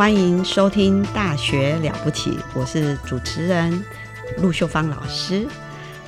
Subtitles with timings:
[0.00, 3.84] 欢迎收听《大学了不起》，我是主持人
[4.38, 5.46] 陆秀芳老师。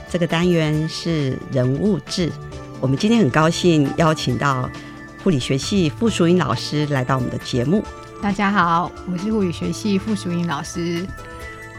[0.09, 2.33] 这个单元是人物志，
[2.81, 4.67] 我们今天很高兴邀请到
[5.23, 7.85] 护理学系傅淑英老师来到我们的节目。
[8.23, 11.07] 大家好，我是护理学系傅淑英老师。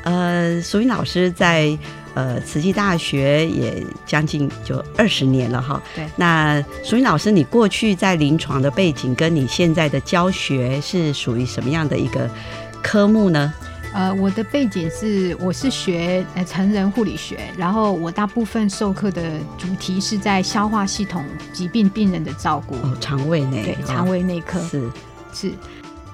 [0.03, 1.75] 呃，淑英老师在
[2.13, 5.81] 呃慈济大学也将近就二十年了哈。
[5.95, 12.29] 对那淑云老师，你过去在临床的背景跟你现在的教学是属于什么样的一个
[12.81, 13.53] 科目呢？
[13.93, 19.21] 呃，我的背景是我是学呃成人护理学，然后我大部分授课的
[19.57, 24.89] 主题是在消化系统疾病病人的照顾，哦，肠胃内，哦对肠胃内科是。
[25.31, 25.51] 是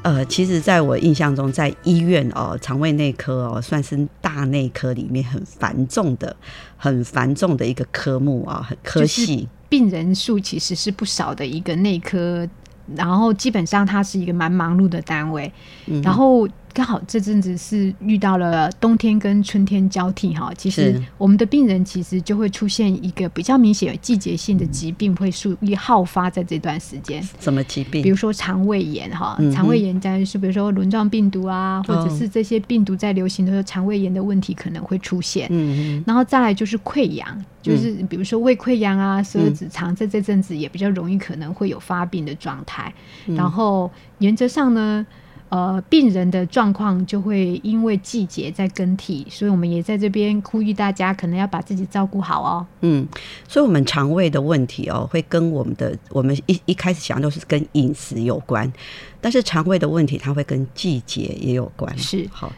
[0.02, 6.34] 呃，其实，在我印象中，在医院哦，肠胃内科哦，算是大内科里面很繁重的、
[6.78, 9.48] 很繁重的一个科目啊、很科系。
[9.68, 12.48] 病人数其实是不少的一个内科，
[12.96, 15.52] 然后基本上它是一个蛮忙碌的单位，
[15.88, 16.48] 嗯然后
[16.80, 27.22] 刚好这阵子是遇到了冬天跟春天交替哈，其实我们的病人其实就会出现一个比较明显有季节性的疾病会数易好发在这段时间。
[27.38, 28.02] 什么疾病？
[28.02, 35.50] 比如说肠胃炎哈肠胃炎在是比如说轮状病毒啊，或者哦是这些病毒在流行的时候，肠胃炎的问题可能会出现。
[35.52, 37.28] 嗯然后再来就是溃疡，
[37.62, 42.94] 就是比如说胃溃疡啊、十二指肠，在这阵子也比较容易可能会有发病的状态。
[43.26, 45.06] 嗯然后原则上呢，
[45.50, 52.66] 呃，病人的状况就会因为季节在更替，所以我们也在这边呼吁大家，可能要把自己照顾好哦。
[52.82, 53.08] 嗯，
[53.48, 58.72] 所以，我们肠胃的问题哦，会跟我们的我们一一开始想都是跟饮食有关，
[59.20, 61.98] 但是肠胃的问题它会跟季节也有关。
[61.98, 62.52] 是好，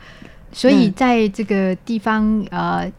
[0.51, 2.91] 所以嗯在这个地方，呃。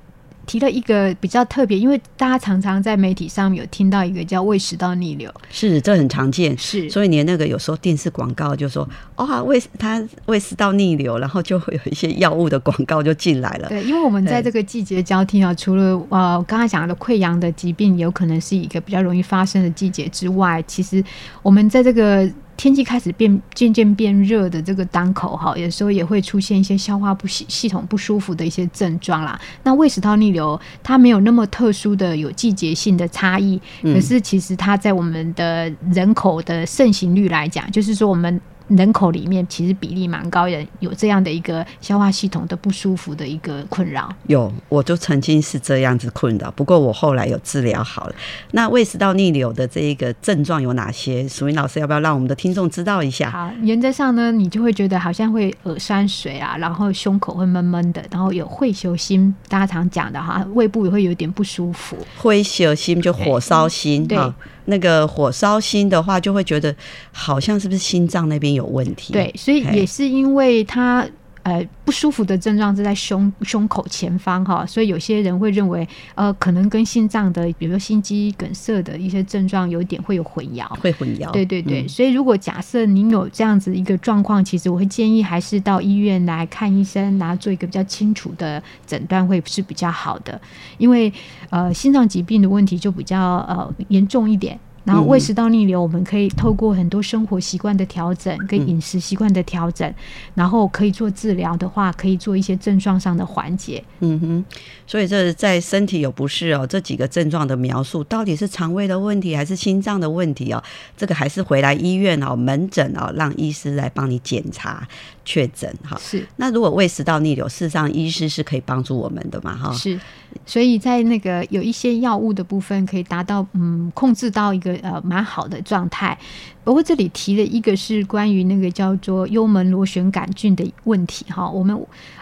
[0.46, 6.56] 提了一个比较特别，因为大家常常在媒体上面有听到一个叫胃食道逆流，是这很常见。
[6.58, 13.68] 是所以连那个有时候电视广告就说，哇、胃它胃食道逆流，然后就会有一些药物的广告就进来了。
[13.68, 21.02] 对，因为我们在这个季节交替啊，除了呃刚才讲的溃疡的疾病有可能是一个比较容易发生的季节之外，其实
[21.42, 29.40] 我们在这个天气开始变渐渐变热的这个当口哈，有时候也会出现一些消化不系系统不舒服的一些症状啦。
[29.62, 38.40] 那胃食道逆流它没有那么特殊的有季节性的差异，可是其实它在我们的人口的盛行率来讲，就是说我们。
[38.68, 44.12] 人口里面其实比例蛮高，人有这样的一个消化系统的不舒服的一个困扰。
[44.26, 48.14] 有，我就曾经是这样子困扰，不过我后来有治疗好了。
[48.52, 51.28] 那胃食道逆流的这一个症状有哪些？
[51.28, 53.30] 淑英老师要不要让我们的听众知道一下？
[53.30, 61.96] 好，原则上呢，你就会觉得好像会耳酸水啊，然后胸口会闷闷的，然后有会修心，大家常讲的哈，胃部也会有点不舒服。
[62.16, 64.34] 灰血心就火烧心对哈，
[64.66, 66.74] 那个火烧心的话，就会觉得
[67.10, 69.12] 好像是不是心脏那边有问题？
[69.12, 71.06] 对，所以也是因为它。
[71.42, 80.66] 呃，不舒服的症状是在胸胸口前方哈，所以有些人会认为，呃，可能跟心脏的，比如说心肌梗塞的一些症状有点会有混淆。
[80.78, 81.30] 会混淆。
[81.32, 90.40] 对对对，嗯所以如果假设您有这样子一个状况，其实我会建议还是到医院来看医生，然后做一个比较清楚的诊断会是比较好的，
[90.78, 91.12] 因为
[91.50, 94.58] 呃心脏疾病的问题就比较呃严重一点。
[94.84, 99.94] 然后胃食道逆流，我们可以透过很多生活习惯的调整跟饮食习惯的调整，
[100.34, 103.82] 然后可以做治疗的话，可以做一些症状上的缓解。
[104.00, 104.44] 嗯哼，
[104.86, 110.62] 所以这在身体有不适哦，这几个症状的描述到底是肠胃的问题还是心脏的问题哦？
[110.96, 114.86] 这个还是回来医院哦，门诊哦，让医师来帮你检查
[115.24, 115.96] 确诊哈。
[116.00, 119.72] 是那如果胃食道逆流，事实上医师是可以帮助我们的嘛哈？
[119.72, 119.98] 是，
[120.44, 126.16] 所以在那个有一些药物的部分，可以达到嗯控制到一个个呃蛮好的状态。
[126.64, 131.48] 不过这里提的一个是关于那个叫做幽门螺旋杆菌的问题哈。
[131.48, 131.76] 我们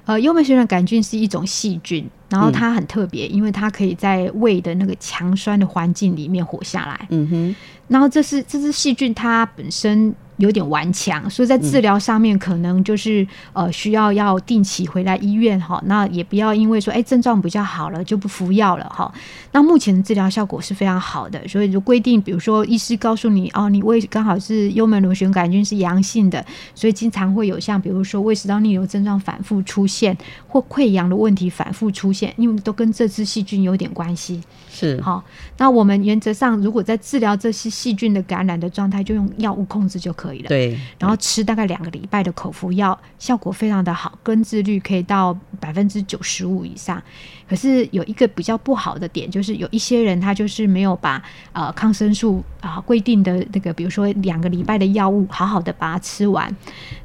[0.05, 7.07] 呃幽门螺旋杆菌是一种细菌，然后它很特别，因为它可以在胃的那个强酸的环境里面活下来。
[7.11, 7.57] 嗯哼，
[7.89, 10.15] 然后这是这只细菌它本身。
[10.41, 15.81] 有点顽强，所以在治疗上面可能就是呃需要要定期回来医院哈。
[15.87, 19.13] 那也不要因为说哎症状比较好了就不服药了哈。
[19.53, 26.45] 那目前的治疗效果是非常好的，所以就规定，比如说医师告诉你哦，你胃刚好是幽门螺旋杆菌是阳性的，
[26.75, 30.17] 所以经常会有像比如说胃食道逆流症状反复出现
[30.47, 34.41] 或溃疡的问题反复出现，因为都跟这支细菌有点关系。
[34.71, 35.23] 是好，
[35.59, 40.49] 那我们原则上如果在治疗这些细菌的感染的状态，就用药物控制就可以了。
[40.49, 47.03] 对，然后吃大概两个礼拜的口服药，效果非常的好，根治率可以到百分之九十五以上。
[47.49, 51.21] 可是有一个比较不好的点，就是有一些人他就是没有把
[51.53, 56.55] 呃抗生素啊规定的那个，比如说两个礼拜的药物好好的把它吃完，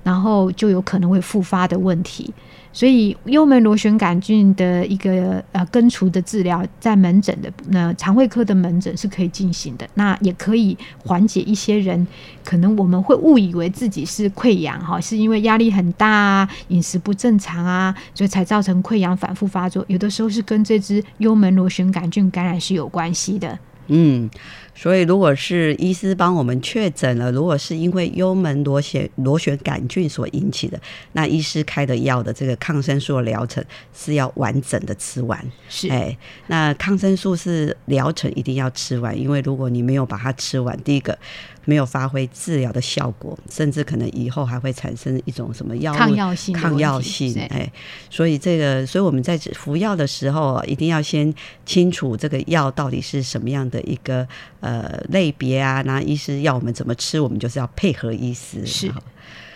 [0.04, 2.32] 然后就有可能会复发的问题。
[2.76, 12.06] 所以幽门螺旋杆菌的一个呃根除的治疗，在门诊的那肠胃科的门诊是可以进行的，那也可以缓解一些人
[12.44, 23.58] 可能我们会误以为自己是溃疡哈，是因为压力很大啊，饮食不正常啊，所以才造成溃疡反复发作，有的时候是跟这只幽门螺旋杆菌感染是有关系的。
[23.88, 24.30] 嗯。
[24.76, 30.80] 所以，如果是医师帮我们确诊了，如果是因为幽门螺旋螺旋杆菌所引起的，
[31.14, 33.64] 那医师开的药的这个抗生素疗程
[33.94, 35.44] 是要完整的吃完。
[35.70, 36.16] 是，哎，
[36.48, 41.18] 那抗生素是疗程一定要吃完，因为如果你没有把它吃完，第一个
[41.66, 47.36] 没有发挥治疗的效果，甚至可能以后还会产生一种什么药物抗药性抗药性。
[47.50, 47.72] 哎，
[48.10, 51.34] 所以这个，所以我们在服药的时候，一定要先
[51.66, 54.28] 清楚这个药到底是什么样的一个。
[54.62, 58.66] 呃，类别啊，那医师要我们怎么吃，我们就是要配合医师。
[58.66, 58.92] 是，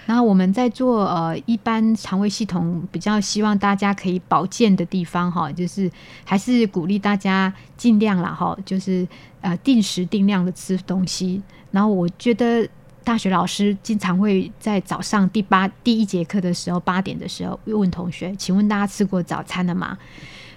[0.05, 5.89] 然后我们在做呃一般肠胃系统比较希望大家可以保健的地方哈，就是
[6.23, 9.07] 还是鼓励大家尽量了哈，就是
[9.41, 11.41] 呃定时定量的吃东西。
[11.71, 12.67] 然后我觉得
[13.03, 19.97] 大学老师经常会在早上第八第一节课的时候八点的时候问同学，请问大家吃过早餐了吗？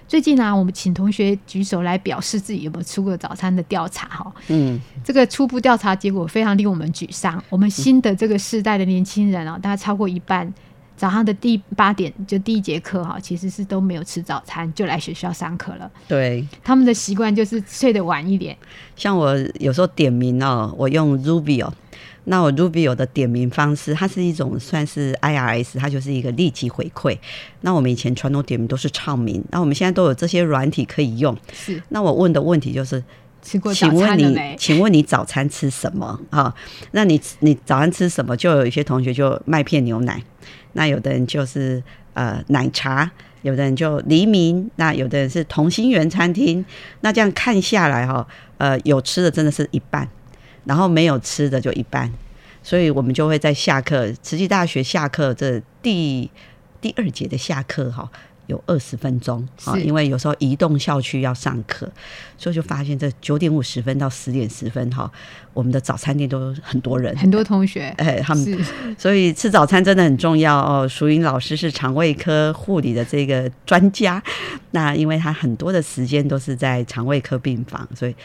[0.05, 4.31] 最近呢，我们请同学举手来表示自己有没有吃过早餐的调查哈。
[4.49, 7.41] 嗯，这个初步调查结果非常令我们沮丧。
[7.49, 10.53] 我们新的这个世代的年轻人啊，大概超过一半
[10.95, 15.91] 早上的第八点就第一节课哈，其实是都没有吃早餐就来学校上课了。
[16.07, 18.55] 对，他们的习惯就是睡得晚一点。
[18.95, 21.73] 像我有时候点名哦，我用 Ruby 哦。
[22.25, 27.17] 那我 Rubio 的点名方式，它是一种算是 IRS，它就是一个立即回馈。
[27.59, 31.37] 那我们以前传统点名都是唱名，那我们现在都有这些软体可以用。
[31.51, 31.83] 是。
[31.89, 33.03] 那我问的问题就是，
[33.41, 36.55] 吃过请问你，请问你早餐吃什么啊？
[36.91, 38.37] 那你你早餐吃什么？
[38.37, 40.23] 就有一些同学就麦片牛奶，
[40.73, 41.81] 那有的人就是
[42.13, 43.09] 呃奶茶，
[43.41, 46.63] 有的人就黎明，那有的人是同心圆餐厅。
[47.01, 48.27] 那这样看下来哈，
[48.57, 50.07] 呃，有吃的真的是一半。
[50.65, 52.09] 然后没有吃的就一半，
[52.63, 56.31] 所以我们就会在下课，慈济大学下课这第
[56.79, 58.09] 第二节的下课哈，
[58.47, 61.89] 有二十分钟啊，因为有时候移动校区要上课，
[62.37, 65.11] 所以就发现这九点五十分到十点十分哈，
[65.53, 68.65] 我们的早餐店都很多人，很多同学， 哎，他们，
[68.97, 70.87] 所以吃早餐真的很重要哦。
[70.87, 74.21] 淑英老师是肠胃科护理的这个专家，
[74.71, 78.15] 那因为他很多的时间都是在肠胃科病房，所以。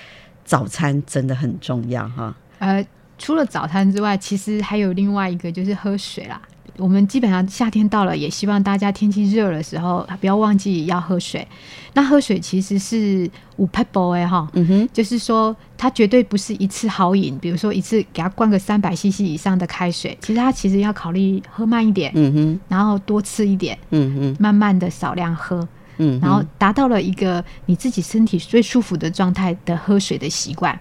[0.45, 2.35] 早餐真的很重要哈。
[2.59, 2.83] 呃，
[3.19, 6.41] 除了早餐之外，其实还有另外一个就是喝水啦。
[6.79, 11.47] 我们基本上夏天到了，也希望大家天气热的时候不要忘记要喝水。
[11.93, 13.69] 那喝水其实是五
[14.15, 25.67] 哎哈，嗯哼，就是说它绝对不是一次好饮，比如说一次给它灌个三百 CC 以上的开水，其实它其实要考虑喝慢一点，嗯哼，然后多吃一点，嗯哼，慢慢的少量喝。
[26.01, 30.79] 嗯，然后达到了一个你自己身体最舒服的状态的喝水的习惯。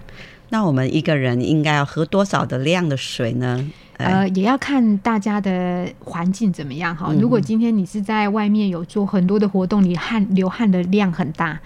[0.50, 3.68] 那我们一个人应该要喝多少的量的水呢？
[3.98, 7.12] 呃，也要看大家的环境怎么样哈。
[7.20, 11.60] 如果今天你是在外面有做很多的活动，你汗流汗的量很大，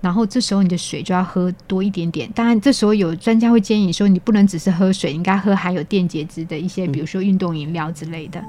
[0.00, 2.30] 然后这时候你的水就要喝多一点点。
[2.34, 8.42] 当然，这时候有专家会建议说，你不能只是喝水，应该喝含有电解质的一些，比如说运动饮料之类的。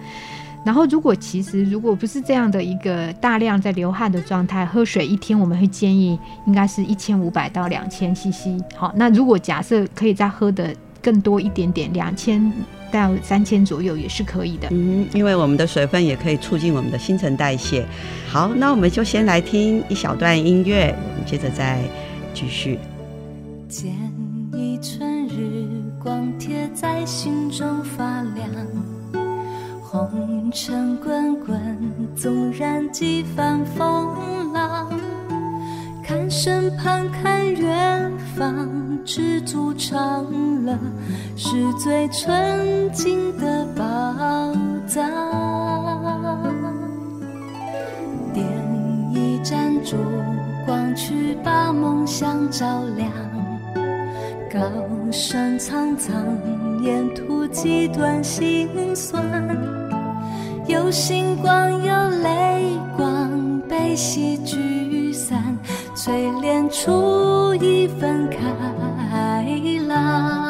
[0.66, 8.64] 然后，如果其实如果不是这样的一个大量在流汗的状态，喝水一天我们会建议应该是一千五百到两千 CC。
[8.74, 12.50] 好，那如果假设可以再喝的更多一点点，两千
[12.94, 14.70] 到三千左右也是可以的。
[14.72, 17.84] 嗯，因为我们的水分也可以促进我们的新陈代谢。
[18.30, 21.80] 好，那我们就先来听一小段音乐，我们接着再
[22.34, 22.80] 继续。
[23.68, 23.92] 见
[24.54, 25.64] 一寸日。
[26.04, 28.46] 光贴在心中发亮。
[29.82, 31.58] 红尘滚滚，
[32.14, 34.92] 纵然几番风浪，
[36.04, 38.70] 看身旁，看远方，
[39.06, 40.26] 知足常
[40.66, 40.78] 了，
[41.36, 43.84] 是最纯净的宝
[44.88, 45.04] 藏。
[48.34, 48.46] 点
[49.14, 49.98] 一盏烛
[50.66, 53.10] 光，去把梦想照亮。
[54.52, 54.60] 高
[55.12, 56.14] 声苍苍，
[56.82, 59.24] 沿途几段心酸。
[60.68, 65.58] 有星光，有泪光，悲喜聚散，
[65.96, 68.38] 淬炼出一份开
[69.88, 70.43] 朗。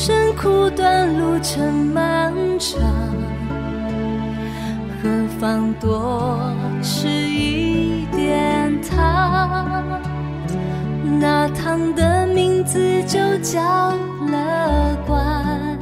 [0.00, 2.80] 人生苦短，路程漫长，
[5.02, 6.40] 何妨多
[6.82, 10.00] 吃一点糖？
[11.20, 13.60] 那糖的名字就叫
[14.26, 15.78] 乐观。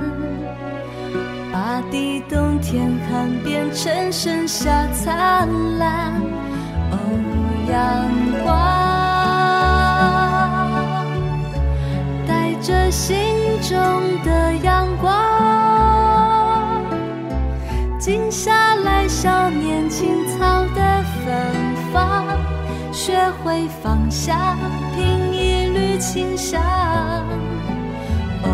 [1.53, 5.49] 大地冬天寒，变成盛夏灿
[5.79, 6.13] 烂。
[6.91, 6.99] 哦，
[7.71, 7.79] 阳
[8.43, 8.78] 光，
[13.69, 13.77] 中
[14.25, 15.13] 的阳光，
[17.99, 21.37] 静下来想念青草的芬
[21.93, 22.25] 芳，
[22.91, 24.57] 学会放下，
[24.95, 26.59] 品一缕清香。
[28.43, 28.49] 哦，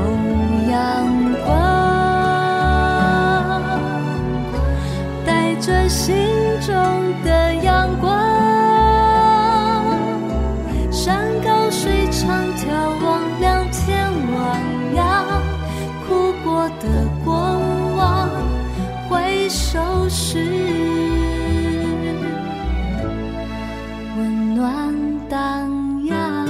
[0.68, 0.75] 阳
[1.47, 1.54] 光。
[5.25, 6.16] 带着心
[6.61, 6.75] 中
[7.25, 8.24] 的阳光，
[20.35, 20.41] 是，
[24.17, 24.93] 温暖
[25.29, 26.45] 荡漾。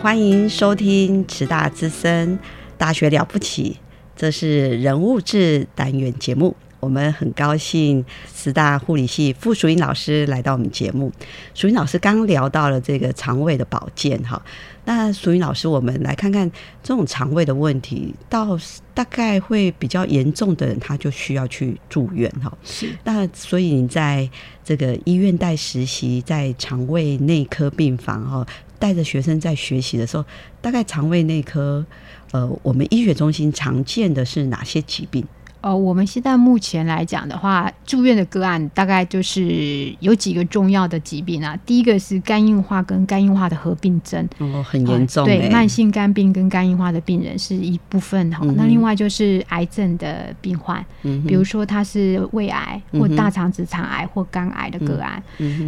[0.00, 2.38] 欢迎收听《慈大之声》
[2.78, 3.78] 大学了不起，
[4.14, 6.54] 这是人物志单元节目。
[6.80, 11.10] 我们很高兴，师大护理系傅淑英老师来到我们节目。
[11.54, 14.40] 淑英老师刚聊到了这个肠胃的保健，哈。
[14.84, 16.48] 那淑英老师，我们来看看
[16.82, 18.56] 这种肠胃的问题，到
[18.94, 22.56] 大概会比较严重的人，他就需要去住院，哈。
[22.64, 22.88] 是。
[23.02, 24.28] 那所以你在
[24.64, 28.46] 这个医院带实习，在肠胃内科病房，哈。
[28.78, 30.24] 带着学生在学习的时候，
[30.60, 31.84] 大概肠胃内科，
[32.32, 35.26] 呃，我们医学中心常见的是哪些疾病？
[35.60, 41.58] 呃，我们现在目前来讲的话，住院的个案大概就是有几个重要的疾病啊。
[41.66, 45.24] 第一个是肝硬化跟肝硬化的合并症，哦，很严重。
[45.24, 48.44] 对，慢性肝病跟肝硬化的病人是一部分哈。
[48.56, 50.84] 那另外就是癌症的病患，
[51.26, 55.22] 比如说他是胃癌或大肠直肠癌或肝癌的个案。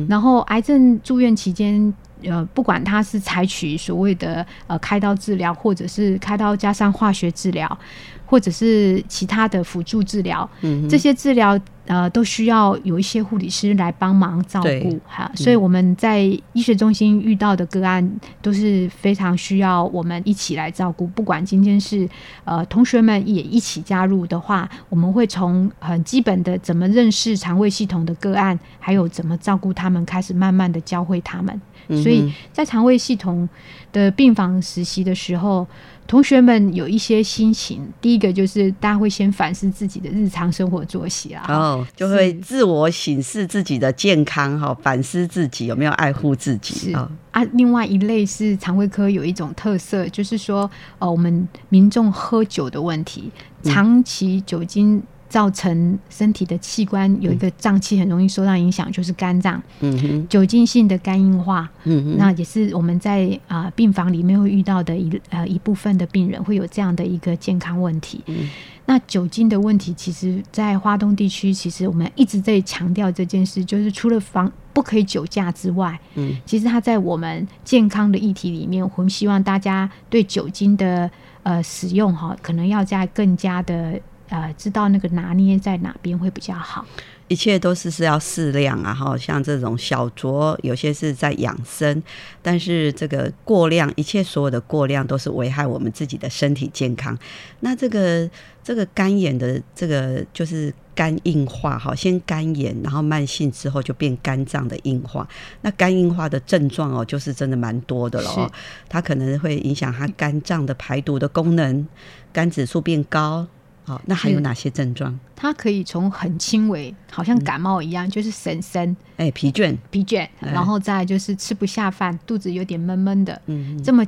[0.08, 1.92] 然后癌症住院期间。
[2.22, 7.78] 呃，不管他是采取所谓的呃开刀治疗，或者是开刀加上化学治疗，
[8.26, 15.30] 或者是其他的辅助治疗，嗯，这些治疗呃都需要有一些护理师来帮忙照顾哈。
[15.34, 16.20] 所以我们在
[16.52, 18.06] 医学中心遇到的个案
[18.42, 21.06] 都是非常需要我们一起来照顾。
[21.06, 22.06] 不管今天是
[22.44, 31.58] 呃同学们也一起加入的话，我们会从很基本的怎么认识肠胃系统的个案，还有怎么照顾他们，开始慢慢的教会他们。
[31.88, 33.48] 所以在肠胃系统
[33.92, 35.66] 的病房实习的时候，
[36.06, 37.86] 同学们有一些心情。
[38.00, 47.10] 第一个就是大家会先反思自己的日常生活作息啊，哦，就会自我审视自己的健康哈，反思自己有没有爱护自己啊。
[47.30, 53.30] 啊，另外一类是肠胃科有一种特色，就是说，呃，我们民众喝酒的问题，
[53.62, 55.02] 长期酒精。
[55.28, 59.62] 造成身体的器官有一个脏器很容易受到影响，就是肝脏。
[59.80, 68.22] 嗯哼，酒精性的肝硬化，嗯哼，那也是我们在啊病房里面会遇到的一呃一部分的病人会有这样的一个健康问题。
[68.26, 68.48] 嗯，
[68.86, 81.10] 那酒精的问题，其实，在华东地区，其实我们一直在强调这件事，就是除了防不可以酒驾之外，嗯，其实它在我们健康的议题里面，我们希望大家对酒精的
[81.42, 84.00] 呃使用哈，可能要在更加的。
[84.28, 86.84] 呃，知道那个拿捏在哪边会比较好。
[87.28, 92.02] 一切都是是要适量啊，哈，像这种小酌，有些是在养生，
[92.40, 97.18] 但是这个过量，一切所有的过量都是危害我们自己的身体健康。
[97.60, 98.28] 那这个
[98.64, 105.28] 这个肝炎的这个就是肝硬化，哈，先肝炎，然后慢性之后就变肝脏的硬化。
[105.60, 108.50] 那肝硬化的症状哦，就是真的蛮多的了哦，
[108.88, 111.86] 它可能会影响它肝脏的排毒的功能，
[112.32, 113.46] 肝指数变高。
[113.88, 115.18] 好，那还有哪些症状？
[115.34, 120.52] 它可以从很轻微，好像感冒一样，就是神神、哎，疲倦，疲倦，哎。
[120.52, 124.04] 然后再就是吃不下饭，肚子有点闷闷的，嗯这么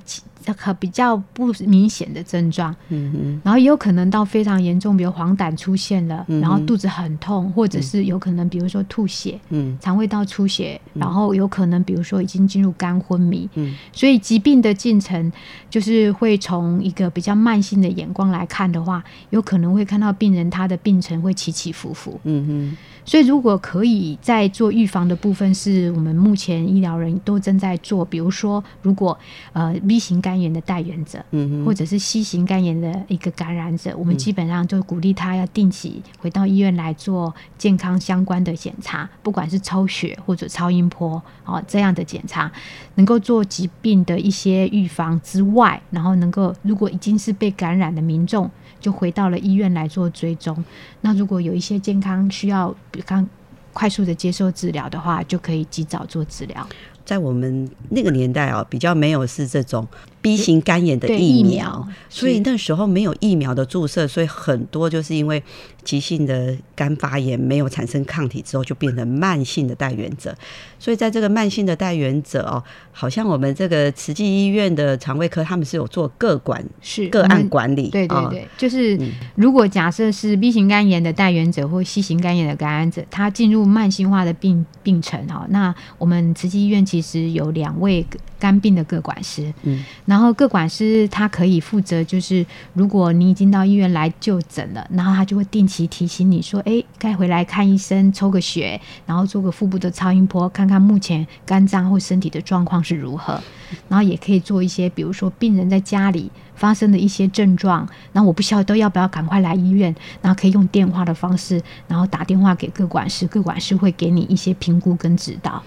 [0.57, 2.75] 可比较不明显的症状。
[2.89, 9.79] 嗯嗯然后也有可能到非常严重，比如黄疸出现了，嗯然后肚子很痛，或者是有可能比如说吐血、嗯。
[9.81, 13.49] 肠胃道出血，然后有可能比如说已经进入肝昏迷。
[13.55, 13.73] 嗯。
[13.93, 15.33] 所以疾病的进程
[15.71, 22.19] 就是会从一个比较慢性的眼光来看的话，有可能会看到病人他的病程会起起伏伏。
[22.25, 28.05] 嗯哼所以，如果可以在做预防的部分，是我们目前医疗人都正在做。
[28.05, 29.19] 比如说，如果
[29.53, 42.51] 呃 B 型肝炎的带源者，嗯或者是 C 型肝炎的一个感染者，我们基本上就鼓励他要定期回到医院来做健康相关的检查，不管是抽血或者超音波哦这样的检查，
[42.97, 50.65] 能够做疾病的一些预防之外，然后能够如果已经是被感染的民众，就回到了医院来做追踪。
[51.03, 53.27] 那如果有一些健康需要，比比刚
[53.73, 56.67] 快速的接受治疗的话，就可以及早做治疗。
[57.05, 59.87] 在我们那个年代啊，比较没有是这种
[60.23, 61.51] B 型肝炎的疫苗。
[61.51, 65.43] 疫苗，所以那时候没有疫苗的注射，所以很多就是因为
[65.83, 70.35] 急性的肝发炎没有产生抗体之后，就变成慢性的带源者。
[70.79, 72.63] 所以在这个慢性的带源者哦，
[72.93, 79.11] 好像我们这个慈济医院的肠胃科他们是有做个管个是个案管理，啊对对对，就是嗯。
[79.35, 88.05] 如果假设是 B 型肝炎的带源者或 C 型肝炎的感染者，他进入慢性化的病病程哈，那我们慈济医院其实有两位
[88.39, 103.41] 肝病的个管师，嗯，然后各管师他可以负责，就是如果你已经到医院来就诊了，然后他就会定期提醒你说，哎，该回来看医生，抽个血，然后做个腹部的超音波，看看目前肝脏或身体的状况是如何，
[103.89, 115.63] 然后也可以做一些，比如说病人在家里发生的一些症状，那我不晓得要不要赶快来医院，然后可以用电话的方式，然后打电话给各管师，各管师会给你一些评估跟指导。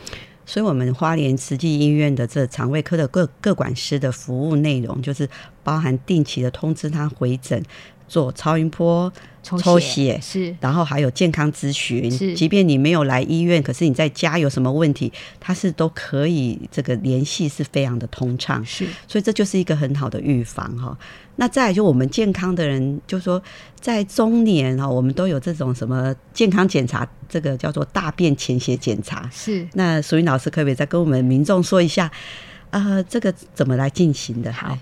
[0.46, 5.30] 所以，我们花莲慈济医院的这肠胃科的各各管师的服务内容，就是
[5.64, 7.64] 包含定期的通知他回诊
[8.08, 9.12] 做超音波、
[9.42, 12.10] 抽抽血血，是然后还有健康咨询。
[12.12, 18.64] 是即便你没有来医院，可是你在家有什么问题，它是都可以这个联系是非常的通畅。
[18.66, 20.98] 是所以这就是一个很好的预防哈。
[21.36, 23.42] 那再来就我们健康的人，就说
[23.80, 29.28] 在中年哈，我们都有这种什么健康检查，这个叫做大便潜血检查。
[29.34, 29.68] 是。
[29.74, 32.12] 那淑云老师可不可以再跟我们民众说一下，
[32.70, 34.54] 呃，这个怎么来进行的？
[34.54, 34.78] 好，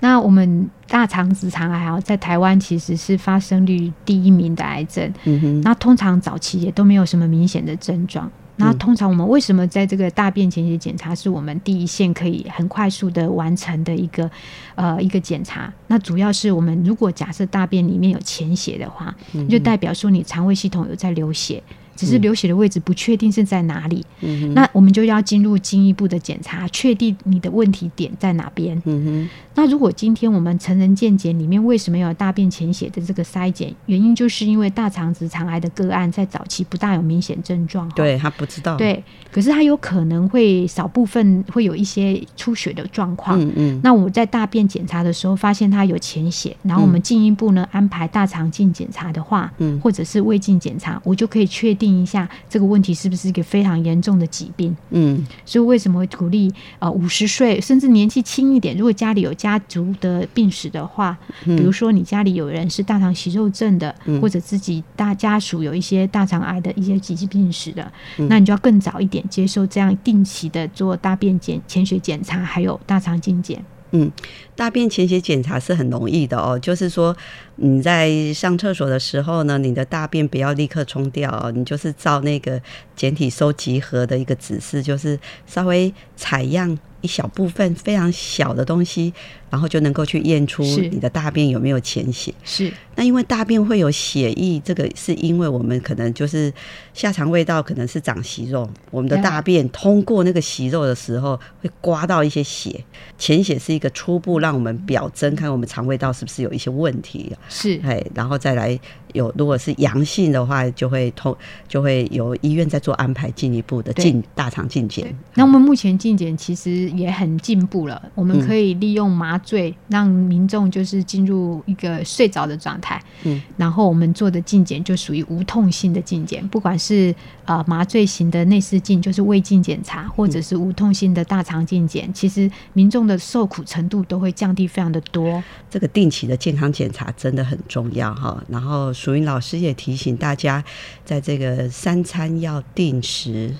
[0.00, 5.12] 那我们大肠直肠癌啊，在台湾其实是发生率第一名的癌症。
[5.24, 8.30] 嗯哼，那通常早期也都没有什么明显的症状。
[8.58, 14.30] 那嗯通常我们为什么在这个大便潜血检查是我们第一线可以很快速的完成的一个
[14.74, 15.70] 呃一个检查？
[15.88, 21.62] 那主要是我们如果假设大便里面有潜血的话，嗯就代表说你肠胃系统有在流血，
[21.96, 24.04] 只是流血的位置不确定是在哪里。
[24.20, 28.80] 嗯那我们就要进入进一步的检查，确定你的问题点在哪边。
[28.84, 33.74] 嗯哼，那如果今天我们成人健检里面为什么有大便潜血的这个筛检？
[33.86, 39.02] 原因就是因为大肠直肠癌的个案在早期不大有明显症状，对他不知道，，对，
[39.36, 43.38] 可是它有可能会少部分会有一些出血的状况。
[43.38, 49.78] 嗯嗯，那我在大便检查的时候发现他有潜血，然后我们进一步呢安排大肠镜检查的话，嗯。
[49.80, 54.74] 或者是胃镜检查，我就可以确定一下这个问题是不是一个非常严重的疾病。
[54.88, 55.22] 嗯。
[55.44, 64.18] 所以为什么会鼓励呃五十岁甚至年纪轻一点，如果家里有家族的病史的话，比如说你家里有人是大肠息肉症的，嗯。
[64.22, 68.26] 或者自己大家属有一些大肠癌的一些疾病史的，嗯。
[68.28, 73.64] 那你就要更早一点接受这样定期的做大便检、潜血检查，还有大肠镜检。
[73.92, 74.10] 嗯，
[74.56, 77.16] 大便潜血检查是很容易的哦，就是说
[77.54, 82.60] 你在上厕所的时候呢，你的大便不要立刻冲掉哦，你就是照那个
[82.96, 89.14] 简体收集盒的一个指示，就是稍微采样一小部分非常小的东西，
[89.50, 92.32] 然后就能够去验出你的大便有没有潜血。
[92.44, 92.72] 是。
[92.98, 96.50] 那因为大便会有血液，这个是因为我们可能就是
[96.94, 102.82] 下肠胃道可能是长息肉，我们的大便通过那个息肉的时候会刮到一些血，
[103.18, 107.78] 潜血是一个初步让我们表征看我们肠胃道是不是有一些问题，是。
[107.84, 108.78] 哎，然后再来
[109.12, 111.36] 有如果是阳性的话，就会通
[111.68, 115.14] 就会由医院再做安排进一步的进大肠镜检。
[115.34, 118.46] 那我们目前镜检其实也很进步了，我们嗯。
[118.46, 123.00] 可以利用麻醉，让民众就是进入一个睡着的状态。
[123.22, 135.40] 嗯，然后我们做的镜检就属于无痛性的镜检，不管是呃麻醉型的内视镜，就是胃镜检查，或者是无痛性的大肠镜检，其实民众的受苦程度都会降低非常的多。
[135.70, 138.42] 这个定期的健康检查真的很重要哈。
[138.48, 140.64] 然后淑云老师也提醒大家，
[141.04, 143.54] 在这个三餐要定时。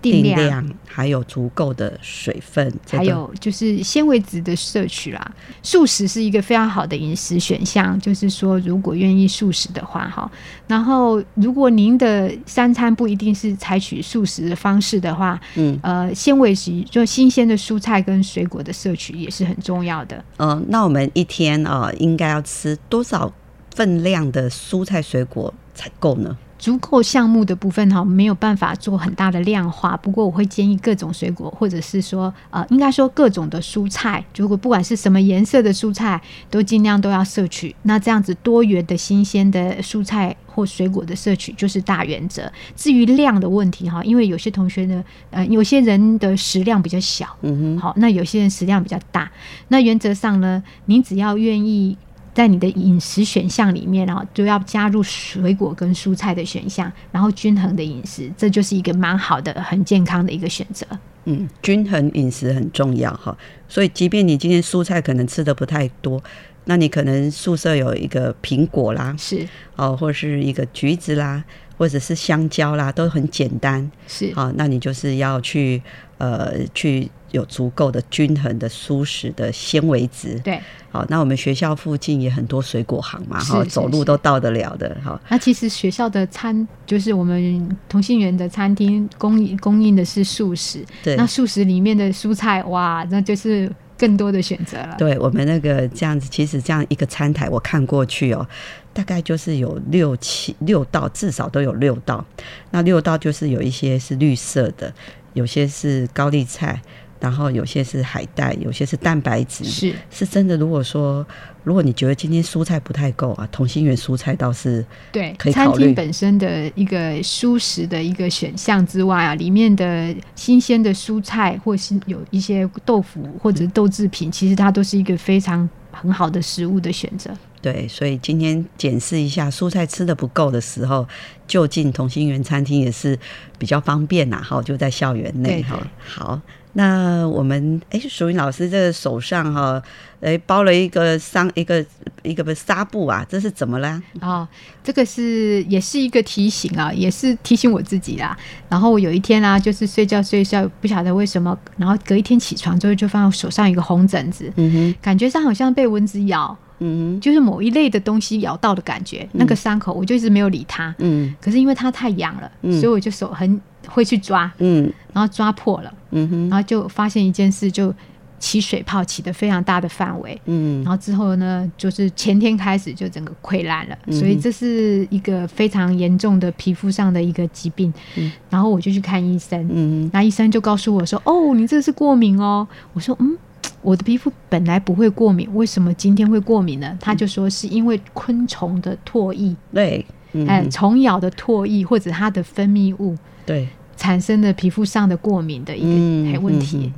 [0.00, 5.32] 定量，还有足够的水分，还有就是纤维质的摄取啦。
[5.62, 10.30] 素食是一个非常好的饮食选项，就是说如果愿意素食的话，哈。
[10.66, 20.24] 然后如果您的三餐不一定是采取素食的方式的话，嗯，呃，纤维质就新鲜的蔬菜跟水果的摄取也是很重要的。
[20.38, 23.32] 嗯，那我们一天啊，应该要吃多少
[23.74, 26.36] 分量的蔬菜水果才够呢？
[26.64, 29.94] 足够项目的部分哈，没有办法做很大的量化。
[29.98, 37.76] 不过我会建议各种水果，或者是说呃，应该说各种的蔬菜，如果不管是什么颜色的蔬菜，都尽量都要摄取。
[37.82, 42.50] 那这样子多元的新鲜的蔬菜或水果的摄取就是大原则。
[42.74, 49.30] 至于量的问题哈，因为有些同学呢，呃，有些人的食量比较小，嗯哼，好，那有些人食量比较大。
[49.68, 51.98] 那原则上呢，您只要愿意。
[52.34, 60.84] 在你的饮食选项里面，然后就要加入水果跟蔬菜的选项，然后均衡的饮食，这就是一个蛮好的、很健康的一个选择。
[61.26, 63.34] 嗯，均衡饮食很重要哈。
[63.68, 66.22] 所以，即便你今天蔬菜可能吃的不太多，
[66.64, 71.42] 那你可能宿舍有一个苹果啦，是哦，或是一个橘子啦，
[71.76, 73.90] 或者是香蕉啦，都很简单。
[74.06, 75.82] 是啊，那你就是要去
[76.18, 77.10] 呃去。
[77.34, 80.60] 有足够的均衡的舒适的纤维质，对，
[80.92, 85.20] 好，那我们学校附近也很多水果行嘛，哈，走路都到得了的，哈。
[85.28, 93.68] 那其实学校的餐就是我们同心园的餐厅供应供应的是素食，对，那素食里面的蔬菜，哇，那就是
[94.04, 94.94] 更多的选择了。
[94.98, 98.46] 对我们那个这样子，其实这样一个餐台我看过去哦，
[98.92, 102.22] 大概就是有六七六道，至少都有六道。
[102.70, 104.92] 那六道就是有一些是绿色的，
[105.32, 106.82] 有些是高丽菜。
[107.24, 110.58] 然后有些是海带，有些是蛋白质，是是真的。
[110.58, 111.26] 如果说
[111.62, 115.94] 如果你觉得今天蔬菜不太够啊，同心圆蔬菜倒是对可以考虑。
[115.94, 127.30] 本身的一个蔬食的一个选项之外啊，里面的新鲜的蔬菜或是有一些豆腐或者豆制品，其实它都是一个非常很好的食物的选择。
[127.64, 131.08] 对，所以今天检视一下蔬菜吃的不够的时候，
[131.46, 133.18] 就近同心圆餐厅也是
[133.56, 134.42] 比较方便呐。
[134.44, 135.78] 哈，就在校园内哈。
[135.98, 136.38] 好。
[136.76, 139.80] 那我们哎，淑云老师这个手上哈，
[140.20, 141.86] 哎包了一个纱一个
[142.24, 144.02] 一个不纱布啊，这是怎么啦？
[144.20, 144.46] 哦，
[144.82, 148.36] 这个是也是一个提醒啊，也是提醒我自己啦。
[148.68, 159.28] 然后我有一天啊，就是睡觉睡觉，不晓得为什么，然后隔一天起床之后就发现手上一个红疹子，嗯哼，感觉上好像被蚊子咬，嗯，就是某一类的东西咬到的感觉。
[159.32, 163.60] 那个伤口我就一直没有理它，嗯，可是因为它太痒了，所以我就手很。
[163.86, 167.94] 会去抓，嗯，然后抓破了，嗯哼，然后就发现一件事，就
[168.38, 183.36] 起水泡，起的非常大的范围，嗯，然后之后呢，就是前天开始就整个溃烂了，所以这是一个非常严重的皮肤上的一个疾病，嗯，然后我就去看医生，嗯，那医生就告诉我说，哦，你这是过敏哦，我说，嗯，
[183.82, 186.96] 我的皮肤本来不会过敏，为什么今天会过敏呢？
[187.00, 190.06] 他就说是因为昆虫的唾液，对，
[190.46, 193.16] 哎，虫咬的唾液或者它的分泌物。
[193.46, 196.92] 对，产生的皮肤上的过敏的一个问题，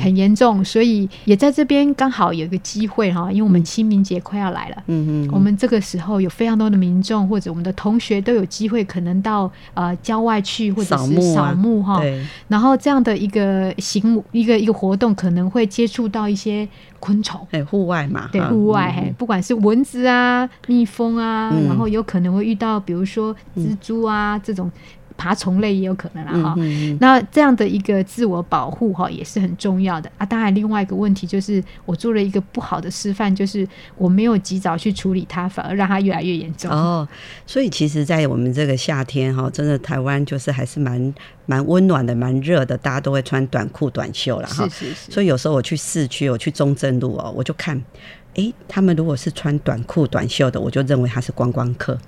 [0.00, 12.02] 很严重，所以也在这边刚好有一个机会哈，因为我们清明节快要来了，嗯嗯，我们这个时候有非常多的民众或者我们的同学都有机会可能到呃郊外去或者是扫墓哈，
[12.48, 16.66] 然后这样的一个行一个一个活动可能会接触到一些
[16.98, 24.70] 昆虫，哎，户外嘛，对，户外嘿，不管是蚊子啊、蜜蜂啊，然后有可能会遇到比如说蜘蛛啊这种。
[25.18, 26.56] 爬虫类也有可能啦哈，
[27.00, 30.24] 那这样的一个自我保护哈也是很重要的啊。
[30.24, 36.70] 当然，另外一个问题就是我做了一个不好的示范，就是我没有及早去处理它，反而让它越来越严重。
[36.70, 37.06] 哦，
[37.44, 41.12] 所以其实，在我们这个夏天哈，真的台湾就是还是蛮
[41.46, 44.68] 蛮温暖的，蛮热的，大家都会穿短裤短袖了哈。
[44.68, 45.10] 是是是。
[45.10, 47.82] 所以有时候我去市区，我去中正路哦，我就看，
[48.34, 51.98] 诶，他们如果是穿短裤短袖的，我就认为他是观光客。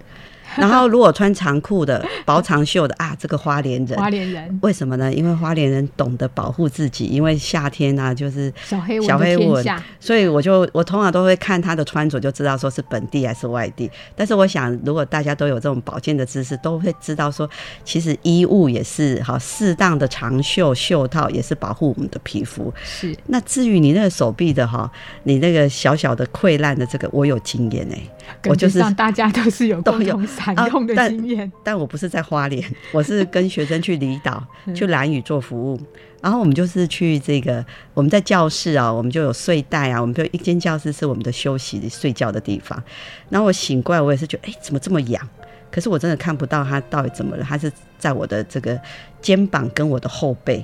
[0.69, 3.99] 然后如果穿长裤的、薄长袖的啊，这个花莲人。
[3.99, 5.13] 花莲人为什么呢？
[5.13, 9.65] 因为花莲人懂得保护自己，因为夏天啊，就是小黑蚊小黑蚊
[9.99, 13.91] 所以我就我通常都会看他的穿着就知道说是本地还是外地。
[14.15, 17.49] 但是我想，如果大家都有这种保健的知识，都会知道说，
[17.85, 22.73] 其实衣物也是哈，适当的长袖袖套也是保护我们的皮肤。
[22.85, 24.91] 是那至于你那个手臂的哈，
[25.25, 27.99] 你那个小小的溃烂的这个，我有经验哎、
[28.49, 31.51] 我就是大家都是有共同闪 啊用的但经验。
[31.65, 34.43] 但我不是在花莲，我是跟学生去离岛、
[34.75, 35.81] 去兰屿做服务。
[36.23, 37.65] 然后我们就是去这个，
[37.95, 42.83] 我们在教室啊，我们就有睡袋啊，我们就一间教室是我们的休息睡觉的地方。
[43.31, 45.27] 然后我醒过来，我也是觉得，哎，怎么这么痒？
[45.71, 48.79] 可是我真的看不到它到底怎么了，它是在我的这个
[49.23, 50.63] 肩膀跟我的后背。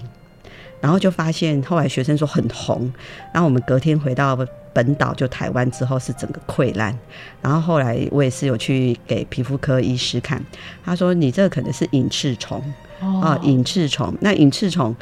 [0.78, 2.92] 然后就发现，后来学生说很红，
[3.32, 4.36] 然后我们隔天回到
[4.76, 6.94] 本岛就台湾之后是整个溃烂，
[7.40, 10.38] 然后后来我也是有去给皮肤科医师看，
[10.84, 12.62] 他说你这个可能是隐翅虫
[13.00, 14.14] 哦，隐翅虫。
[14.20, 14.94] 那隐翅虫，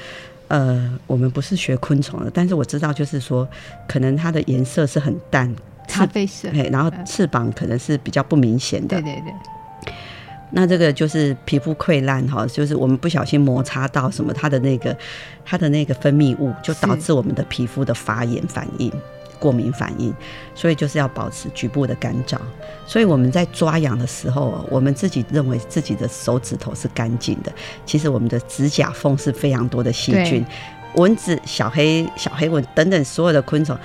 [0.47, 3.49] 呃，我们不是学昆虫的，但是我知道就是说，
[3.89, 5.53] 可能它的颜色是很淡，
[5.89, 9.93] 咖啡色，对，然后翅膀可能是比较不明显的对，对对，
[10.53, 14.97] 那这个就是皮肤溃烂哈，就是我们不小心摩擦到什么，它的那个
[15.45, 18.89] 它的那个分泌物，就导致我们的皮肤的发炎反应、
[19.44, 20.11] 过敏反应，
[20.54, 22.38] 所以就是要保持局部的干燥。
[22.87, 27.52] 所以我们在抓痒的时候，我们自己认为自己的手指头是干净的，
[27.85, 30.42] 其实我们的指甲缝是非常多的细菌、
[30.94, 33.76] 蚊子、小黑、小黑蚊等等所有的昆虫。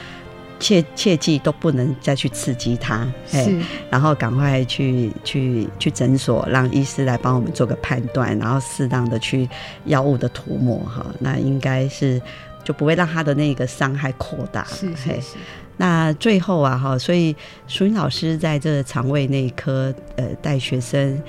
[0.61, 3.57] 切切记都不能再去刺激它，嘿是
[3.89, 9.47] 然后赶快去去去诊所，让医师来帮我们做个判断，然后适当的去
[9.85, 12.21] 药物的涂抹哈，那应该是
[12.63, 14.63] 就不会让他的那个伤害扩大。
[14.65, 15.37] 是嘿是是，
[15.77, 17.35] 那最后啊哈，所以
[17.67, 21.21] 淑英老师在这个肠胃内科呃带学生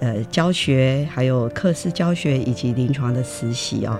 [0.00, 3.98] 呃教学，还有课室教学以及临床的实习哦，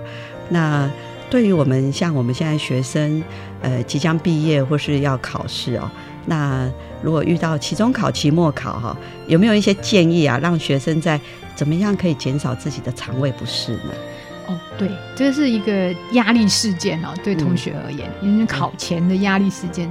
[0.49, 0.89] 那。
[1.31, 3.23] 对于我们像我们现在学生，
[3.61, 5.87] 呃，即将毕业或是要考试哦，
[6.25, 6.67] 那
[7.03, 8.97] 如果遇到期中考、期末考哈、
[9.27, 11.21] 有没有一些建议啊，让学生在
[11.55, 13.93] 怎么样可以减少自己的肠胃不适呢？
[14.49, 17.37] 哦，对，这是一个压力事件哦，对嗯。
[17.37, 19.89] 同学而言，因为考前的压力事件，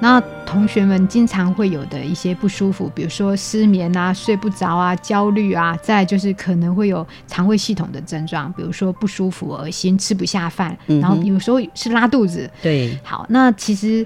[0.00, 12.50] 那同学们经常会有的一些不舒服，比如说失眠啊、睡不着啊、焦虑啊，再就是可能会有肠胃系统的症状，比如说不舒服、恶心、吃不下饭，嗯然后有时候是拉肚子。
[12.60, 14.04] 对，好，那其实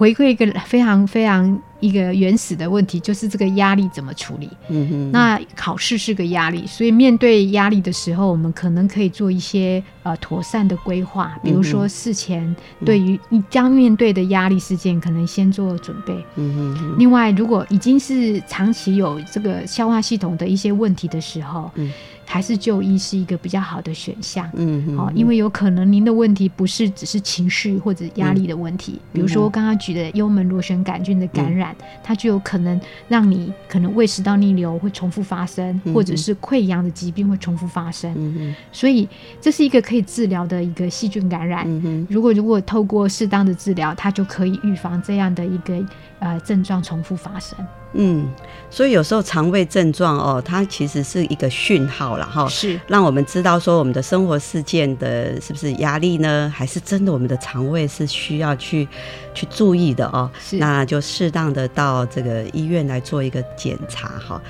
[0.00, 4.48] 回馈一个非常非常一个原始的问题，就是这个压力怎么处理。
[4.70, 16.14] 嗯哼，那考试是个压力，所以面对压力的时候，我们可能可以做一些呃妥善的规划，比如说事前对于你将面对的压力事件，可能先做准备。
[16.36, 21.92] 嗯哼哼，另外，如果已经是长期有这个消化系统的一些问题的时候，嗯
[22.30, 24.48] 还是就医是一个比较好的选项。
[24.54, 39.08] 嗯哼，好、因为有可能您的问题不是只是情绪或者压力的问题，比如说我刚刚举的幽门螺旋杆菌的感染，它就有可能让你可能胃食道逆流会重复发生，嗯或者是溃疡的疾病会重复发生，嗯哼，所以
[39.40, 41.64] 这是一个可以治疗的一个细菌感染。
[41.66, 45.84] 嗯，如果如果透过适当的治疗，它就可以预防这样的一个
[46.20, 47.58] 呃症状重复发生。
[47.92, 48.30] 嗯，
[48.70, 58.86] 所以有时候肠胃症状哦，它其实是一个讯号了，哈，是让我们知道说我们的生活事件的是不是压力呢，还是真的我们的肠胃是需要去
[59.34, 60.30] 去注意的哦。
[60.38, 64.40] 是那就适当的到这个医院来做一个检查哈。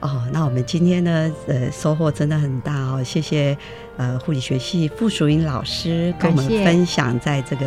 [0.00, 3.56] 哦，那我们今天呢，呃，收获真的很大哦，谢谢
[3.96, 7.66] 呃护理学系傅淑英老师跟我们分享在这个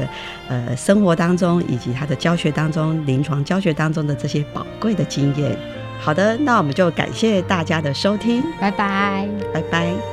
[0.49, 5.57] 呃生活当中以及他的教学当中、临床教学当中的这些宝贵的经验。
[5.99, 9.27] 好的，那我们就感谢大家的收听，拜拜。
[9.53, 10.12] 拜拜。